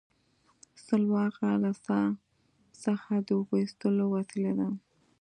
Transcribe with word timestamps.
سلواغه 0.85 1.49
له 1.63 1.71
څا 1.85 2.01
څخه 2.83 3.11
د 3.25 3.27
اوبو 3.37 3.53
ایستلو 3.63 4.05
وسیله 4.15 4.51
ده 4.59 4.69